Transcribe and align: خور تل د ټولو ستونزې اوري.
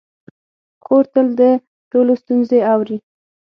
خور 0.83 1.03
تل 1.13 1.27
د 1.39 1.41
ټولو 1.91 2.11
ستونزې 2.21 2.59
اوري. 2.73 2.97